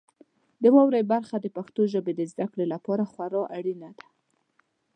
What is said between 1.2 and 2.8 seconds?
د پښتو ژبې د زده کړې